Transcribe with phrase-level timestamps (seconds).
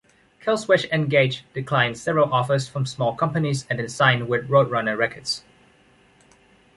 [0.43, 5.43] Killswitch Engage declined several offers from small companies and then signed with Roadrunner Records.